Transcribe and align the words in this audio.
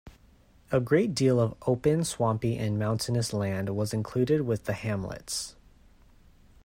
A 0.71 0.79
great 0.79 1.13
deal 1.13 1.39
of 1.39 1.53
open, 1.67 2.03
swampy, 2.05 2.57
and 2.57 2.79
mountainous 2.79 3.33
land 3.33 3.69
was 3.75 3.93
included 3.93 4.41
with 4.41 4.65
the 4.65 4.73
hamlets. 4.73 5.55